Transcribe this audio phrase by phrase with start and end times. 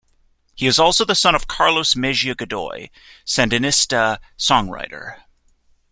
[0.55, 2.87] He is also the son of Carlos Mejia Godoy,
[3.23, 5.17] Sandinista songwriter.